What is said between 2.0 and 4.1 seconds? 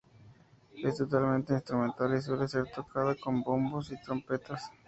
y suele ser tocada con bombos y